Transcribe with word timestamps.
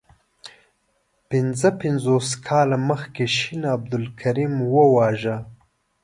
پنځه 1.29 1.69
پنځوس 1.81 2.27
کاله 2.47 2.77
مخکي 2.89 3.25
شین 3.37 3.61
عبدالکریم 3.75 4.53
وواژه. 4.73 5.37